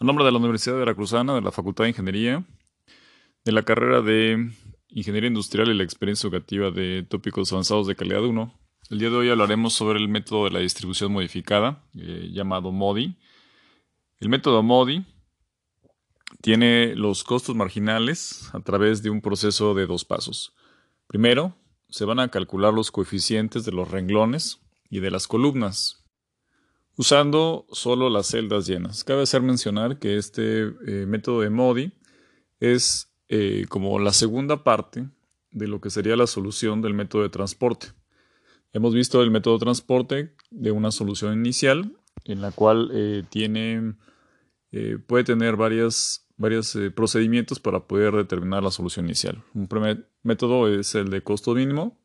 A 0.00 0.04
nombre 0.04 0.24
de 0.24 0.32
la 0.32 0.38
Universidad 0.38 0.76
Veracruzana, 0.76 1.34
de 1.34 1.40
la 1.40 1.52
Facultad 1.52 1.84
de 1.84 1.90
Ingeniería, 1.90 2.44
de 3.44 3.52
la 3.52 3.62
carrera 3.62 4.02
de 4.02 4.50
Ingeniería 4.88 5.28
Industrial 5.28 5.68
y 5.68 5.74
la 5.74 5.84
experiencia 5.84 6.26
educativa 6.26 6.70
de 6.72 7.04
tópicos 7.08 7.52
avanzados 7.52 7.86
de 7.86 7.94
calidad 7.94 8.24
1, 8.24 8.52
el 8.90 8.98
día 8.98 9.08
de 9.08 9.16
hoy 9.16 9.30
hablaremos 9.30 9.72
sobre 9.72 9.98
el 9.98 10.08
método 10.08 10.44
de 10.44 10.50
la 10.50 10.58
distribución 10.58 11.12
modificada, 11.12 11.82
eh, 11.94 12.28
llamado 12.32 12.70
MODI. 12.70 13.16
El 14.18 14.28
método 14.28 14.62
MODI 14.62 15.06
tiene 16.42 16.94
los 16.96 17.24
costos 17.24 17.54
marginales 17.54 18.50
a 18.52 18.60
través 18.60 19.02
de 19.02 19.10
un 19.10 19.22
proceso 19.22 19.74
de 19.74 19.86
dos 19.86 20.04
pasos. 20.04 20.54
Primero, 21.06 21.56
se 21.88 22.04
van 22.04 22.18
a 22.18 22.28
calcular 22.28 22.74
los 22.74 22.90
coeficientes 22.90 23.64
de 23.64 23.72
los 23.72 23.90
renglones 23.90 24.60
y 24.90 25.00
de 25.00 25.10
las 25.10 25.28
columnas 25.28 26.03
usando 26.96 27.66
solo 27.72 28.08
las 28.08 28.28
celdas 28.28 28.66
llenas. 28.66 29.04
Cabe 29.04 29.22
hacer 29.22 29.42
mencionar 29.42 29.98
que 29.98 30.16
este 30.16 30.72
eh, 30.86 31.06
método 31.06 31.40
de 31.40 31.50
MODI 31.50 31.92
es 32.60 33.12
eh, 33.28 33.66
como 33.68 33.98
la 33.98 34.12
segunda 34.12 34.64
parte 34.64 35.08
de 35.50 35.68
lo 35.68 35.80
que 35.80 35.90
sería 35.90 36.16
la 36.16 36.26
solución 36.26 36.82
del 36.82 36.94
método 36.94 37.22
de 37.22 37.28
transporte. 37.28 37.88
Hemos 38.72 38.94
visto 38.94 39.22
el 39.22 39.30
método 39.30 39.54
de 39.54 39.64
transporte 39.64 40.34
de 40.50 40.70
una 40.70 40.90
solución 40.90 41.34
inicial 41.34 41.96
en 42.24 42.40
la 42.40 42.50
cual 42.50 42.90
eh, 42.92 43.22
tiene, 43.28 43.94
puede 45.06 45.24
tener 45.24 45.56
varios 45.56 46.26
procedimientos 46.96 47.60
para 47.60 47.86
poder 47.86 48.14
determinar 48.14 48.62
la 48.62 48.72
solución 48.72 49.04
inicial. 49.06 49.44
Un 49.54 49.68
primer 49.68 50.08
método 50.22 50.68
es 50.68 50.94
el 50.96 51.10
de 51.10 51.22
costo 51.22 51.54
mínimo, 51.54 51.96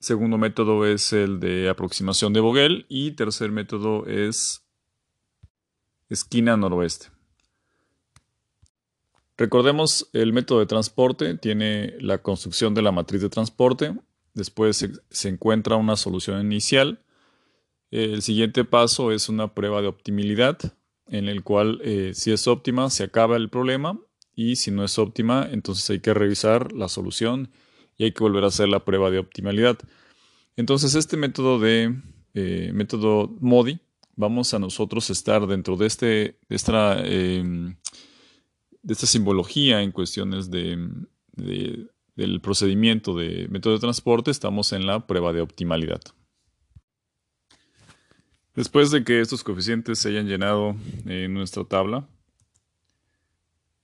Segundo 0.00 0.38
método 0.38 0.86
es 0.86 1.12
el 1.12 1.40
de 1.40 1.68
aproximación 1.68 2.32
de 2.32 2.40
Vogel 2.40 2.86
y 2.88 3.10
tercer 3.10 3.50
método 3.50 4.06
es 4.06 4.64
esquina 6.08 6.56
noroeste. 6.56 7.08
Recordemos 9.36 10.08
el 10.14 10.32
método 10.32 10.60
de 10.60 10.66
transporte 10.66 11.34
tiene 11.36 11.96
la 12.00 12.16
construcción 12.16 12.74
de 12.74 12.80
la 12.80 12.92
matriz 12.92 13.20
de 13.20 13.28
transporte, 13.28 13.94
después 14.32 14.88
se, 15.10 15.28
encuentra 15.28 15.76
una 15.76 15.96
solución 15.96 16.40
inicial. 16.40 17.02
El 17.90 18.22
siguiente 18.22 18.64
paso 18.64 19.12
es 19.12 19.28
una 19.28 19.54
prueba 19.54 19.82
de 19.82 19.88
optimilidad 19.88 20.58
en 21.08 21.28
el 21.28 21.42
cual 21.42 21.78
eh, 21.84 22.12
si 22.14 22.32
es 22.32 22.48
óptima 22.48 22.88
se 22.88 23.04
acaba 23.04 23.36
el 23.36 23.50
problema 23.50 24.00
y 24.34 24.56
si 24.56 24.70
no 24.70 24.82
es 24.82 24.98
óptima 24.98 25.46
entonces 25.50 25.90
hay 25.90 26.00
que 26.00 26.14
revisar 26.14 26.72
la 26.72 26.88
solución 26.88 27.50
y 28.00 28.04
hay 28.04 28.12
que 28.12 28.24
volver 28.24 28.44
a 28.44 28.46
hacer 28.46 28.66
la 28.66 28.82
prueba 28.82 29.10
de 29.10 29.18
optimalidad. 29.18 29.78
Entonces, 30.56 30.94
este 30.94 31.18
método 31.18 31.58
de 31.58 32.00
eh, 32.32 32.70
método 32.72 33.36
MODI, 33.40 33.78
vamos 34.16 34.54
a 34.54 34.58
nosotros 34.58 35.10
estar 35.10 35.46
dentro 35.46 35.76
de, 35.76 35.86
este, 35.86 36.06
de, 36.48 36.56
esta, 36.56 36.98
em, 37.04 37.76
de 38.80 38.92
esta 38.94 39.06
simbología 39.06 39.82
en 39.82 39.92
cuestiones 39.92 40.50
de, 40.50 40.78
del 41.36 42.40
procedimiento 42.40 43.14
de 43.14 43.48
método 43.50 43.74
de 43.74 43.80
transporte, 43.80 44.30
estamos 44.30 44.72
en 44.72 44.86
la 44.86 45.06
prueba 45.06 45.34
de 45.34 45.42
optimalidad. 45.42 46.00
Después 48.54 48.90
de 48.90 49.04
que 49.04 49.20
estos 49.20 49.44
coeficientes 49.44 49.98
se 49.98 50.08
hayan 50.08 50.26
llenado 50.26 50.74
en 51.04 51.34
nuestra 51.34 51.64
tabla, 51.64 52.08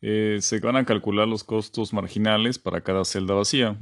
eh, 0.00 0.38
se 0.40 0.58
van 0.60 0.76
a 0.76 0.86
calcular 0.86 1.28
los 1.28 1.44
costos 1.44 1.92
marginales 1.92 2.58
para 2.58 2.80
cada 2.80 3.04
celda 3.04 3.34
vacía 3.34 3.78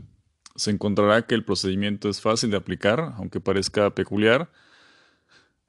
se 0.56 0.70
encontrará 0.70 1.26
que 1.26 1.34
el 1.34 1.44
procedimiento 1.44 2.08
es 2.08 2.20
fácil 2.20 2.50
de 2.50 2.56
aplicar, 2.56 3.14
aunque 3.16 3.40
parezca 3.40 3.94
peculiar, 3.94 4.50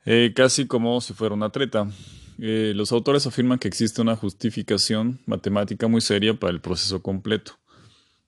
eh, 0.06 0.34
casi 0.36 0.68
como 0.68 1.02
si 1.02 1.14
fuera 1.14 1.34
una 1.34 1.50
treta. 1.50 1.90
Eh, 2.38 2.74
los 2.76 2.92
autores 2.92 3.26
afirman 3.26 3.60
que 3.60 3.68
existe 3.68 4.02
una 4.02 4.16
justificación 4.16 5.20
matemática 5.26 5.88
muy 5.88 6.02
seria 6.02 6.34
para 6.34 6.52
el 6.52 6.62
proceso 6.62 7.02
completo. 7.02 7.58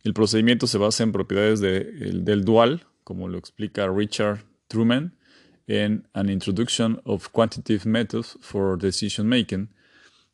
El 0.04 0.14
procedimiento 0.14 0.68
se 0.68 0.78
basa 0.78 1.04
en 1.04 1.12
propiedades 1.12 1.60
del 1.60 2.46
dual, 2.46 2.86
como 3.04 3.28
lo 3.28 3.38
explica 3.38 3.88
Richard 3.88 4.44
Truman 4.68 5.14
en 5.68 6.08
An 6.14 6.30
Introduction 6.30 7.02
of 7.04 7.30
Quantitative 7.30 7.90
Methods 7.90 8.38
for 8.42 8.80
Decision 8.80 9.28
Making, 9.28 9.70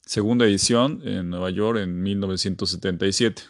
segunda 0.06 0.46
edición 0.46 1.02
en 1.04 1.30
Nueva 1.30 1.50
York 1.50 1.80
en 1.80 2.02
1977. 2.04 3.44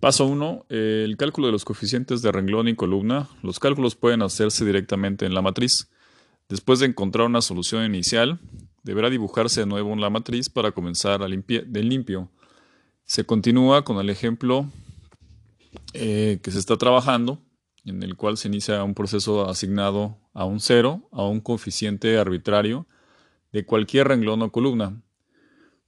Paso 0.00 0.26
1. 0.26 0.66
El 0.68 1.16
cálculo 1.16 1.46
de 1.46 1.52
los 1.52 1.64
coeficientes 1.64 2.20
de 2.20 2.30
renglón 2.30 2.68
y 2.68 2.74
columna. 2.76 3.28
Los 3.42 3.58
cálculos 3.58 3.94
pueden 3.94 4.20
hacerse 4.20 4.64
directamente 4.64 5.24
en 5.24 5.32
la 5.32 5.40
matriz. 5.40 5.88
Después 6.50 6.80
de 6.80 6.86
encontrar 6.86 7.26
una 7.26 7.40
solución 7.40 7.84
inicial, 7.84 8.38
deberá 8.82 9.08
dibujarse 9.08 9.60
de 9.60 9.66
nuevo 9.66 9.94
en 9.94 10.02
la 10.02 10.10
matriz 10.10 10.50
para 10.50 10.72
comenzar 10.72 11.20
de 11.20 11.82
limpio. 11.82 12.30
Se 13.04 13.24
continúa 13.24 13.84
con 13.84 13.98
el 13.98 14.10
ejemplo 14.10 14.66
eh, 15.94 16.40
que 16.42 16.50
se 16.50 16.58
está 16.58 16.76
trabajando, 16.76 17.40
en 17.86 18.02
el 18.02 18.16
cual 18.16 18.36
se 18.36 18.48
inicia 18.48 18.84
un 18.84 18.94
proceso 18.94 19.48
asignado 19.48 20.18
a 20.34 20.44
un 20.44 20.60
cero, 20.60 21.08
a 21.10 21.24
un 21.24 21.40
coeficiente 21.40 22.18
arbitrario 22.18 22.86
de 23.50 23.64
cualquier 23.64 24.08
renglón 24.08 24.42
o 24.42 24.52
columna. 24.52 25.02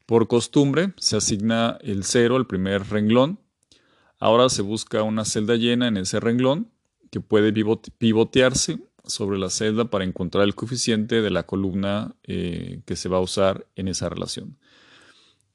Por 0.07 0.29
costumbre, 0.29 0.95
se 0.97 1.19
asigna 1.19 1.77
el 1.83 2.05
cero 2.05 2.37
al 2.37 2.47
primer 2.47 2.89
renglón 2.89 3.39
Ahora 4.19 4.49
se 4.49 4.63
busca 4.63 5.03
una 5.03 5.25
celda 5.25 5.57
llena 5.57 5.89
en 5.89 5.97
ese 5.97 6.21
renglón 6.21 6.71
que 7.11 7.21
puede 7.21 7.53
pivotearse 7.53 8.81
sobre 9.05 9.39
la 9.39 9.49
celda 9.49 9.87
para 9.87 10.05
encontrar 10.05 10.45
el 10.45 10.55
coeficiente 10.55 11.23
de 11.23 11.31
la 11.31 11.45
columna 11.45 12.15
eh, 12.25 12.83
que 12.85 12.97
se 12.97 13.09
va 13.09 13.19
a 13.19 13.23
usar 13.23 13.67
en 13.77 13.89
esa 13.89 14.09
relación. 14.09 14.59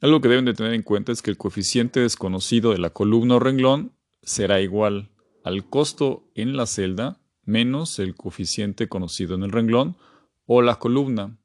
Algo 0.02 0.22
que 0.22 0.28
deben 0.28 0.46
de 0.46 0.54
tener 0.54 0.74
en 0.74 0.82
cuenta 0.82 1.12
es 1.12 1.22
que 1.22 1.32
el 1.32 1.38
coeficiente 1.38 2.00
desconocido 2.00 2.72
de 2.72 2.80
la 2.80 2.90
columna 2.90 3.36
o 3.36 3.40
renglón 3.40 3.94
será 4.22 4.60
igual 4.62 5.12
al 5.44 5.70
costo 5.70 6.30
en 6.36 6.58
la 6.58 6.66
celda 6.66 7.20
menos 7.46 8.00
el 8.00 8.16
coeficiente 8.16 8.88
conocido 8.88 9.36
en 9.36 9.44
el 9.44 9.52
renglón 9.52 9.98
o 10.46 10.62
la 10.62 10.80
columna. 10.80 11.38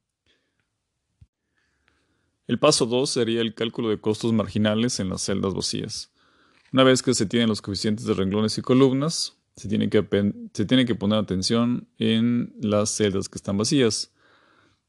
El 2.46 2.58
paso 2.58 2.86
2 2.86 3.10
sería 3.10 3.40
el 3.40 3.54
cálculo 3.54 3.90
de 3.90 4.00
costos 4.00 4.32
marginales 4.32 5.00
en 5.00 5.10
las 5.10 5.22
celdas 5.22 5.54
vacías. 5.54 6.12
Una 6.72 6.84
vez 6.84 7.02
que 7.02 7.14
se 7.14 7.26
tienen 7.26 7.48
los 7.48 7.62
coeficientes 7.62 8.04
de 8.04 8.14
renglones 8.14 8.58
y 8.58 8.62
columnas, 8.62 9.38
se 9.56 9.68
tiene 9.68 9.88
que, 9.88 10.04
se 10.52 10.64
tiene 10.64 10.84
que 10.84 10.94
poner 10.94 11.18
atención 11.18 11.88
en 11.98 12.54
las 12.60 12.90
celdas 12.90 13.28
que 13.28 13.38
están 13.38 13.56
vacías, 13.56 14.12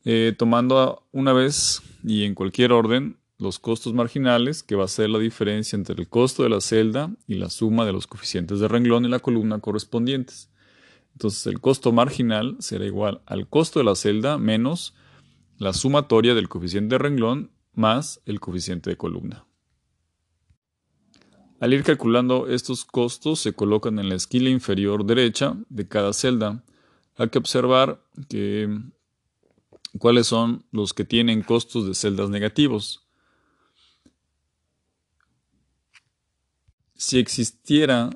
eh, 0.06 0.34
tomando 0.38 1.08
una 1.12 1.34
vez 1.34 1.82
y 2.04 2.24
en 2.24 2.36
cualquier 2.36 2.72
orden 2.72 3.18
los 3.38 3.58
costos 3.58 3.94
marginales, 3.94 4.64
que 4.64 4.76
va 4.76 4.84
a 4.84 4.90
ser 4.90 5.10
la 5.10 5.18
diferencia 5.18 5.78
entre 5.78 5.96
el 5.96 6.10
costo 6.10 6.44
de 6.44 6.50
la 6.50 6.60
celda 6.60 7.10
y 7.26 7.36
la 7.36 7.50
suma 7.50 7.86
de 7.86 7.94
los 7.94 8.06
coeficientes 8.06 8.60
de 8.60 8.68
renglón 8.68 9.06
y 9.06 9.10
la 9.10 9.20
columna 9.20 9.60
correspondientes. 9.60 10.52
Entonces 11.14 11.48
el 11.48 11.62
costo 11.62 11.94
marginal 11.94 12.58
será 12.60 12.86
igual 12.86 13.22
al 13.26 13.48
costo 13.48 13.80
de 13.80 13.86
la 13.86 13.96
celda 13.96 14.38
menos 14.38 14.94
la 15.58 15.74
sumatoria 15.74 16.36
del 16.36 16.50
coeficiente 16.50 16.96
de 16.96 17.00
renglón 17.00 17.52
más 17.74 18.22
el 18.26 18.42
coeficiente 18.42 18.90
de 18.90 18.98
columna. 18.98 19.49
Al 21.60 21.74
ir 21.74 21.84
calculando 21.84 22.48
estos 22.48 22.86
costos 22.86 23.42
se 23.42 23.54
colocan 23.54 24.00
en 24.00 24.10
la 24.10 24.16
esquina 24.16 24.50
inferior 24.50 25.06
derecha 25.06 25.58
de 25.68 25.88
cada 25.88 26.14
celda. 26.14 26.64
Hay 27.18 27.30
que 27.30 27.38
observar 27.38 28.02
cuáles 29.98 30.28
son 30.28 30.64
los 30.72 30.94
que 30.94 31.04
tienen 31.04 31.42
costos 31.42 31.86
de 31.86 31.96
celdas 31.96 32.30
negativos. 32.30 33.06
Si 36.96 37.20
existiera 37.20 38.10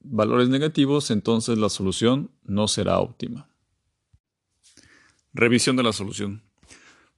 valores 0.00 0.48
negativos, 0.48 1.10
entonces 1.10 1.56
la 1.56 1.70
solución 1.70 2.30
no 2.44 2.68
será 2.68 2.98
óptima. 2.98 3.48
Revisión 5.32 5.76
de 5.76 5.82
la 5.82 5.92
solución. 5.92 6.42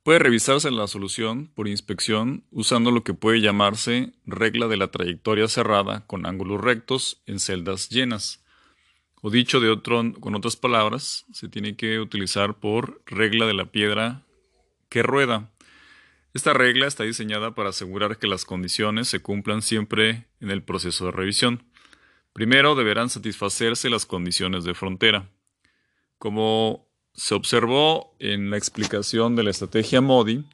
Puede 0.04 0.18
revisarse 0.18 0.70
la 0.70 0.86
solución 0.86 1.50
por 1.54 1.66
inspección 1.66 2.44
usando 2.50 2.90
lo 2.90 3.02
que 3.04 3.14
puede 3.14 3.40
llamarse 3.40 4.12
regla 4.26 4.68
de 4.68 4.76
la 4.76 4.88
trayectoria 4.88 5.48
cerrada 5.48 6.06
con 6.06 6.26
ángulos 6.26 6.60
rectos 6.60 7.22
en 7.24 7.40
celdas 7.40 7.88
llenas. 7.88 8.44
O 9.22 9.30
dicho 9.30 9.60
de 9.60 9.70
otro, 9.70 10.12
con 10.20 10.34
otras 10.34 10.56
palabras, 10.56 11.24
se 11.32 11.48
tiene 11.48 11.74
que 11.76 12.00
utilizar 12.00 12.60
por 12.60 13.00
regla 13.06 13.46
de 13.46 13.54
la 13.54 13.72
piedra 13.72 14.20
que 14.90 15.02
rueda. 15.02 15.50
Esta 16.34 16.52
regla 16.52 16.86
está 16.86 17.04
diseñada 17.04 17.54
para 17.54 17.70
asegurar 17.70 18.18
que 18.18 18.26
las 18.26 18.44
condiciones 18.44 19.08
se 19.08 19.22
cumplan 19.22 19.62
siempre 19.62 20.26
en 20.38 20.50
el 20.50 20.62
proceso 20.62 21.06
de 21.06 21.12
revisión. 21.12 21.64
Primero 22.34 22.74
deberán 22.74 23.08
satisfacerse 23.08 23.88
las 23.88 24.04
condiciones 24.04 24.64
de 24.64 24.74
frontera. 24.74 25.30
Como 26.18 26.83
se 27.14 27.34
observó 27.34 28.14
en 28.18 28.50
la 28.50 28.56
explicación 28.56 29.36
de 29.36 29.44
la 29.44 29.50
estrategia 29.50 30.00
MODI, 30.00 30.44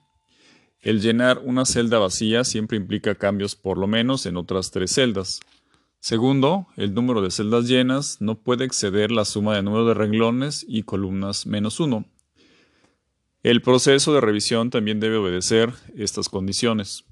el 0.82 1.00
llenar 1.00 1.40
una 1.44 1.66
celda 1.66 1.98
vacía 1.98 2.44
siempre 2.44 2.76
implica 2.76 3.14
cambios 3.14 3.54
por 3.54 3.76
lo 3.76 3.86
menos 3.86 4.24
en 4.26 4.36
otras 4.36 4.70
tres 4.70 4.92
celdas. 4.92 5.40
Segundo, 6.00 6.66
el 6.76 6.94
número 6.94 7.20
de 7.20 7.30
celdas 7.30 7.66
llenas 7.68 8.18
no 8.20 8.36
puede 8.36 8.64
exceder 8.64 9.10
la 9.10 9.26
suma 9.26 9.54
de 9.54 9.62
número 9.62 9.84
de 9.86 9.94
renglones 9.94 10.64
y 10.66 10.84
columnas 10.84 11.46
menos 11.46 11.80
uno. 11.80 12.06
El 13.42 13.60
proceso 13.60 14.14
de 14.14 14.20
revisión 14.20 14.70
también 14.70 15.00
debe 15.00 15.16
obedecer 15.16 15.72
estas 15.96 16.30
condiciones. 16.30 17.04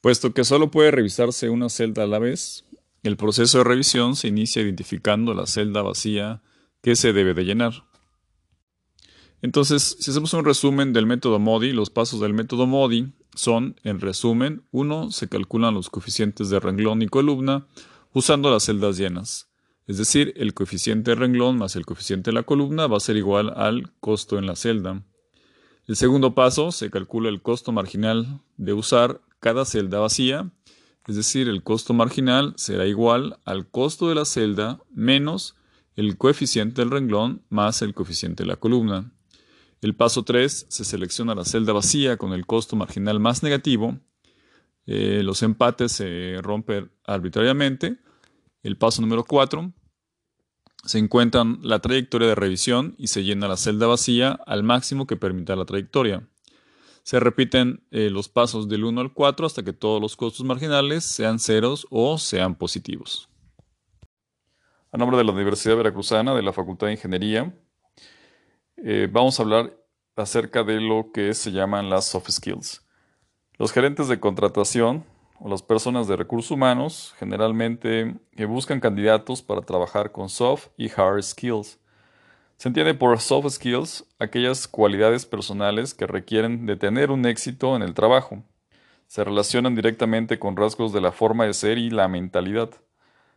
Puesto 0.00 0.32
que 0.32 0.44
solo 0.44 0.70
puede 0.70 0.90
revisarse 0.90 1.48
una 1.50 1.68
celda 1.68 2.04
a 2.04 2.06
la 2.06 2.18
vez, 2.18 2.64
el 3.02 3.16
proceso 3.16 3.58
de 3.58 3.64
revisión 3.64 4.16
se 4.16 4.28
inicia 4.28 4.62
identificando 4.62 5.34
la 5.34 5.46
celda 5.46 5.82
vacía 5.82 6.42
que 6.84 6.96
se 6.96 7.14
debe 7.14 7.32
de 7.32 7.46
llenar. 7.46 7.86
Entonces, 9.40 9.96
si 9.98 10.10
hacemos 10.10 10.34
un 10.34 10.44
resumen 10.44 10.92
del 10.92 11.06
método 11.06 11.38
MODI, 11.38 11.72
los 11.72 11.88
pasos 11.88 12.20
del 12.20 12.34
método 12.34 12.66
MODI 12.66 13.14
son, 13.34 13.80
en 13.84 14.00
resumen, 14.00 14.66
1. 14.70 15.10
Se 15.10 15.30
calculan 15.30 15.72
los 15.72 15.88
coeficientes 15.88 16.50
de 16.50 16.60
renglón 16.60 17.00
y 17.00 17.08
columna 17.08 17.66
usando 18.12 18.50
las 18.50 18.64
celdas 18.64 18.98
llenas. 18.98 19.50
Es 19.86 19.96
decir, 19.96 20.34
el 20.36 20.52
coeficiente 20.52 21.12
de 21.12 21.14
renglón 21.14 21.56
más 21.56 21.74
el 21.74 21.86
coeficiente 21.86 22.30
de 22.30 22.34
la 22.34 22.42
columna 22.42 22.86
va 22.86 22.98
a 22.98 23.00
ser 23.00 23.16
igual 23.16 23.54
al 23.56 23.90
costo 24.00 24.38
en 24.38 24.44
la 24.44 24.54
celda. 24.54 25.02
El 25.86 25.96
segundo 25.96 26.34
paso, 26.34 26.70
se 26.70 26.90
calcula 26.90 27.30
el 27.30 27.40
costo 27.40 27.72
marginal 27.72 28.42
de 28.58 28.74
usar 28.74 29.22
cada 29.40 29.64
celda 29.64 30.00
vacía, 30.00 30.52
es 31.06 31.16
decir, 31.16 31.48
el 31.48 31.62
costo 31.62 31.94
marginal 31.94 32.52
será 32.56 32.86
igual 32.86 33.38
al 33.46 33.70
costo 33.70 34.10
de 34.10 34.16
la 34.16 34.26
celda 34.26 34.80
menos 34.90 35.56
el 35.96 36.16
coeficiente 36.16 36.82
del 36.82 36.90
renglón 36.90 37.42
más 37.48 37.82
el 37.82 37.94
coeficiente 37.94 38.42
de 38.42 38.48
la 38.48 38.56
columna. 38.56 39.12
El 39.80 39.94
paso 39.94 40.24
3 40.24 40.66
se 40.68 40.84
selecciona 40.84 41.34
la 41.34 41.44
celda 41.44 41.72
vacía 41.72 42.16
con 42.16 42.32
el 42.32 42.46
costo 42.46 42.74
marginal 42.76 43.20
más 43.20 43.42
negativo. 43.42 43.98
Eh, 44.86 45.22
los 45.22 45.42
empates 45.42 45.92
se 45.92 46.38
rompen 46.42 46.90
arbitrariamente. 47.04 47.98
El 48.62 48.76
paso 48.76 49.02
número 49.02 49.24
4 49.24 49.72
se 50.84 50.98
encuentra 50.98 51.44
la 51.62 51.80
trayectoria 51.80 52.28
de 52.28 52.34
revisión 52.34 52.94
y 52.98 53.08
se 53.08 53.24
llena 53.24 53.48
la 53.48 53.56
celda 53.56 53.86
vacía 53.86 54.32
al 54.46 54.62
máximo 54.62 55.06
que 55.06 55.16
permita 55.16 55.56
la 55.56 55.64
trayectoria. 55.64 56.28
Se 57.02 57.20
repiten 57.20 57.86
eh, 57.90 58.08
los 58.10 58.30
pasos 58.30 58.68
del 58.68 58.84
1 58.84 59.00
al 59.00 59.12
4 59.12 59.46
hasta 59.46 59.62
que 59.62 59.74
todos 59.74 60.00
los 60.00 60.16
costos 60.16 60.46
marginales 60.46 61.04
sean 61.04 61.38
ceros 61.38 61.86
o 61.90 62.16
sean 62.16 62.54
positivos. 62.54 63.28
A 64.94 64.96
nombre 64.96 65.18
de 65.18 65.24
la 65.24 65.32
Universidad 65.32 65.76
Veracruzana 65.76 66.36
de 66.36 66.42
la 66.42 66.52
Facultad 66.52 66.86
de 66.86 66.92
Ingeniería, 66.92 67.52
eh, 68.76 69.08
vamos 69.10 69.36
a 69.36 69.42
hablar 69.42 69.76
acerca 70.14 70.62
de 70.62 70.80
lo 70.80 71.10
que 71.12 71.34
se 71.34 71.50
llaman 71.50 71.90
las 71.90 72.04
soft 72.04 72.30
skills. 72.30 72.86
Los 73.58 73.72
gerentes 73.72 74.06
de 74.06 74.20
contratación 74.20 75.04
o 75.40 75.48
las 75.48 75.62
personas 75.64 76.06
de 76.06 76.14
recursos 76.14 76.52
humanos 76.52 77.12
generalmente 77.18 78.14
eh, 78.36 78.44
buscan 78.44 78.78
candidatos 78.78 79.42
para 79.42 79.62
trabajar 79.62 80.12
con 80.12 80.28
soft 80.28 80.68
y 80.76 80.88
hard 80.88 81.24
skills. 81.24 81.80
Se 82.56 82.68
entiende 82.68 82.94
por 82.94 83.18
soft 83.18 83.50
skills 83.50 84.06
aquellas 84.20 84.68
cualidades 84.68 85.26
personales 85.26 85.92
que 85.92 86.06
requieren 86.06 86.66
de 86.66 86.76
tener 86.76 87.10
un 87.10 87.26
éxito 87.26 87.74
en 87.74 87.82
el 87.82 87.94
trabajo. 87.94 88.44
Se 89.08 89.24
relacionan 89.24 89.74
directamente 89.74 90.38
con 90.38 90.56
rasgos 90.56 90.92
de 90.92 91.00
la 91.00 91.10
forma 91.10 91.46
de 91.46 91.52
ser 91.52 91.78
y 91.78 91.90
la 91.90 92.06
mentalidad. 92.06 92.70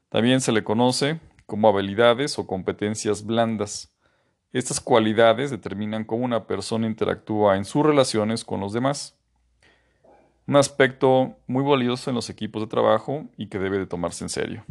También 0.09 0.39
se 0.39 0.51
le 0.51 0.63
conoce 0.63 1.19
como 1.47 1.69
habilidades 1.69 2.37
o 2.37 2.45
competencias 2.45 3.25
blandas. 3.25 3.91
Estas 4.53 4.79
cualidades 4.79 5.49
determinan 5.49 6.03
cómo 6.03 6.25
una 6.25 6.45
persona 6.45 6.85
interactúa 6.85 7.57
en 7.57 7.65
sus 7.65 7.83
relaciones 7.83 8.45
con 8.45 8.59
los 8.59 8.73
demás. 8.73 9.17
Un 10.45 10.57
aspecto 10.57 11.37
muy 11.47 11.63
valioso 11.63 12.09
en 12.09 12.15
los 12.15 12.29
equipos 12.29 12.61
de 12.61 12.67
trabajo 12.67 13.25
y 13.37 13.47
que 13.47 13.59
debe 13.59 13.79
de 13.79 13.87
tomarse 13.87 14.23
en 14.23 14.29
serio. 14.29 14.65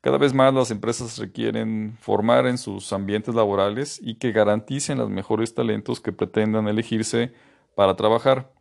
Cada 0.00 0.18
vez 0.18 0.34
más 0.34 0.52
las 0.52 0.70
empresas 0.70 1.18
requieren 1.18 1.96
formar 2.00 2.46
en 2.46 2.58
sus 2.58 2.92
ambientes 2.92 3.34
laborales 3.34 3.98
y 4.02 4.16
que 4.16 4.32
garanticen 4.32 4.98
los 4.98 5.10
mejores 5.10 5.54
talentos 5.54 6.00
que 6.00 6.12
pretendan 6.12 6.68
elegirse 6.68 7.32
para 7.74 7.96
trabajar, 7.96 8.52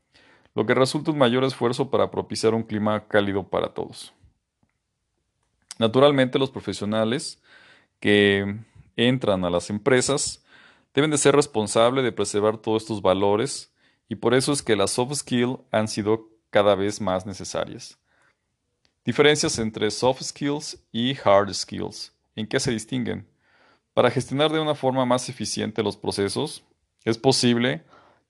lo 0.55 0.65
que 0.65 0.73
resulta 0.73 1.11
un 1.11 1.17
mayor 1.17 1.43
esfuerzo 1.43 1.91
para 1.91 2.09
propiciar 2.09 2.53
un 2.53 2.63
clima 2.63 3.07
cálido 3.07 3.49
para 3.49 3.73
todos. 3.73 4.13
Naturalmente 5.79 6.39
los 6.39 6.49
profesionales 6.49 7.42
que 8.03 8.57
entran 8.97 9.45
a 9.45 9.49
las 9.49 9.69
empresas 9.69 10.43
deben 10.93 11.09
de 11.09 11.17
ser 11.17 11.37
responsables 11.37 12.03
de 12.03 12.11
preservar 12.11 12.57
todos 12.57 12.83
estos 12.83 13.01
valores 13.01 13.73
y 14.09 14.15
por 14.15 14.33
eso 14.33 14.51
es 14.51 14.61
que 14.61 14.75
las 14.75 14.91
soft 14.91 15.13
skills 15.13 15.59
han 15.71 15.87
sido 15.87 16.27
cada 16.49 16.75
vez 16.75 16.99
más 16.99 17.25
necesarias. 17.25 17.97
Diferencias 19.05 19.57
entre 19.57 19.89
soft 19.89 20.21
skills 20.21 20.83
y 20.91 21.15
hard 21.23 21.53
skills. 21.53 22.13
¿En 22.35 22.45
qué 22.45 22.59
se 22.59 22.71
distinguen? 22.71 23.25
Para 23.93 24.11
gestionar 24.11 24.51
de 24.51 24.59
una 24.59 24.75
forma 24.75 25.05
más 25.05 25.29
eficiente 25.29 25.81
los 25.81 25.95
procesos, 25.95 26.65
es 27.05 27.17
posible 27.17 27.85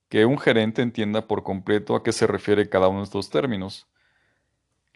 que 0.08 0.28
un 0.28 0.38
gerente 0.38 0.84
entienda 0.84 1.28
por 1.28 1.42
completo 1.42 1.96
a 1.96 2.04
qué 2.04 2.12
se 2.12 2.28
refiere 2.28 2.70
cada 2.70 2.90
uno 2.90 3.00
de 3.00 3.06
estos 3.06 3.32
términos. 3.32 3.88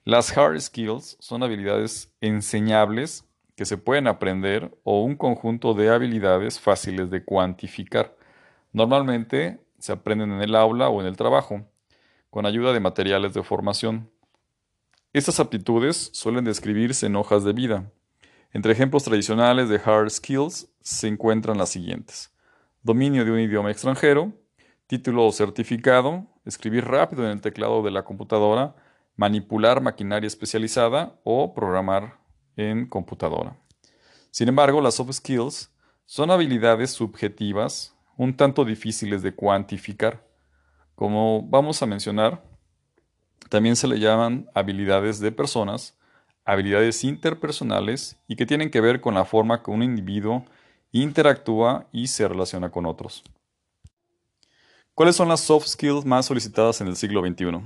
Las 0.04 0.38
hard 0.38 0.62
skills 0.62 1.18
son 1.20 1.42
habilidades 1.42 2.14
enseñables 2.22 3.27
que 3.58 3.66
se 3.66 3.76
pueden 3.76 4.06
aprender 4.06 4.72
o 4.84 5.02
un 5.02 5.16
conjunto 5.16 5.74
de 5.74 5.90
habilidades 5.90 6.60
fáciles 6.60 7.10
de 7.10 7.26
cuantificar. 7.26 8.16
Normalmente 8.72 9.60
se 9.80 9.92
aprenden 9.92 10.32
en 10.32 10.42
el 10.44 10.56
aula 10.56 10.90
o 10.90 11.02
en 11.02 11.08
el 11.08 11.18
trabajo, 11.18 11.68
con 12.30 12.46
ayuda 12.46 12.72
de 12.72 12.80
materiales 12.80 13.34
de 13.34 13.42
formación. 13.42 14.12
Estas 15.12 15.40
aptitudes 15.40 16.12
suelen 16.14 16.46
describirse 16.46 17.08
en 17.08 17.16
hojas 17.16 17.44
de 17.44 17.54
vida. 17.54 17.92
Entre 18.54 18.74
ejemplos 18.74 19.04
tradicionales 19.04 19.70
de 19.70 19.82
hard 19.84 20.12
skills 20.12 20.72
se 20.82 21.08
encuentran 21.08 21.58
las 21.58 21.70
siguientes. 21.70 22.32
Dominio 22.84 23.26
de 23.26 23.32
un 23.32 23.40
idioma 23.40 23.72
extranjero, 23.72 24.34
título 24.86 25.26
o 25.26 25.32
certificado, 25.32 26.28
escribir 26.46 26.86
rápido 26.86 27.24
en 27.24 27.32
el 27.32 27.42
teclado 27.42 27.82
de 27.82 27.90
la 27.90 28.04
computadora, 28.04 28.76
manipular 29.16 29.82
maquinaria 29.82 30.28
especializada 30.28 31.20
o 31.24 31.56
programar 31.56 32.27
en 32.58 32.88
computadora. 32.88 33.58
Sin 34.32 34.50
embargo, 34.50 34.82
las 34.82 34.96
soft 34.96 35.14
skills 35.14 35.72
son 36.06 36.32
habilidades 36.32 36.92
subjetivas 36.92 37.94
un 38.18 38.36
tanto 38.36 38.66
difíciles 38.66 39.22
de 39.22 39.34
cuantificar. 39.34 40.28
Como 40.96 41.44
vamos 41.44 41.82
a 41.82 41.86
mencionar, 41.86 42.44
también 43.50 43.76
se 43.76 43.88
le 43.88 44.00
llaman 44.00 44.50
habilidades 44.54 45.20
de 45.20 45.32
personas, 45.32 45.98
habilidades 46.44 47.04
interpersonales 47.04 48.18
y 48.28 48.36
que 48.36 48.46
tienen 48.46 48.72
que 48.72 48.82
ver 48.82 49.00
con 49.00 49.14
la 49.14 49.26
forma 49.26 49.62
que 49.62 49.72
un 49.72 49.84
individuo 49.84 50.46
interactúa 50.92 51.88
y 51.92 52.08
se 52.08 52.28
relaciona 52.28 52.72
con 52.72 52.86
otros. 52.86 53.24
¿Cuáles 54.96 55.16
son 55.16 55.30
las 55.30 55.42
soft 55.42 55.68
skills 55.68 56.06
más 56.06 56.26
solicitadas 56.26 56.82
en 56.82 56.88
el 56.88 56.96
siglo 56.96 57.22
XXI? 57.22 57.62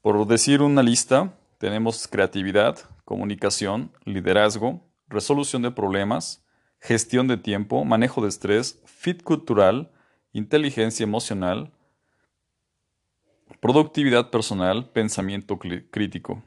Por 0.00 0.24
decir 0.26 0.62
una 0.62 0.84
lista, 0.84 1.34
tenemos 1.58 2.06
creatividad, 2.06 2.78
comunicación, 3.08 3.90
liderazgo, 4.04 4.86
resolución 5.08 5.62
de 5.62 5.70
problemas, 5.70 6.44
gestión 6.78 7.26
de 7.26 7.38
tiempo, 7.38 7.82
manejo 7.86 8.20
de 8.20 8.28
estrés, 8.28 8.82
fit 8.84 9.22
cultural, 9.22 9.90
inteligencia 10.34 11.04
emocional, 11.04 11.72
Productividad 13.60 14.30
personal, 14.30 14.90
pensamiento 14.90 15.58
crítico. 15.58 16.44